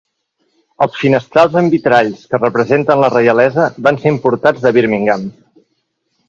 Els 0.85 0.95
finestrals 1.01 1.57
amb 1.61 1.75
vitralls 1.75 2.23
que 2.31 2.39
representen 2.39 3.03
la 3.03 3.11
reialesa 3.17 3.67
van 3.89 4.01
ser 4.05 4.15
importats 4.15 4.65
de 4.65 4.73
Birmingham. 4.79 5.29